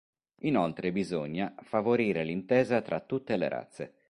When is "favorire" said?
1.59-2.23